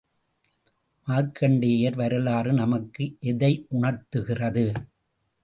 [1.07, 4.65] மார்க்கண்டேயர் வரலாறு நமக்கு எதையுணர்த்துகிறது?